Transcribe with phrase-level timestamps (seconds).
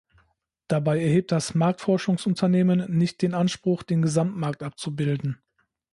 [0.67, 5.37] Dabei erhebt das Marktforschungsunternehmen nicht den Anspruch, den Gesamtmarkt abzubilden.